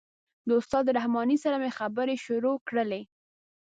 [0.47, 3.01] د استاد رحماني سره مې خبرې شروع کړلې.